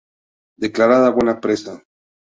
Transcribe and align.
Declarada 0.57 1.11
Buena 1.11 1.39
Presa. 1.39 1.83